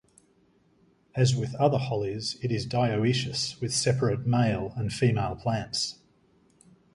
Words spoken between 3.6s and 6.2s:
with separate male and female plants.